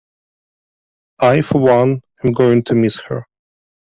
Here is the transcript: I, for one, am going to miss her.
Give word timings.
I, 1.19 1.43
for 1.43 1.59
one, 1.59 2.01
am 2.23 2.31
going 2.31 2.63
to 2.63 2.73
miss 2.73 2.99
her. 3.01 3.27